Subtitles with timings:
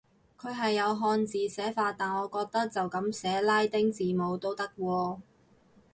[0.35, 5.19] 佢係有漢字寫法，但我覺得就噉寫拉丁字母都得喎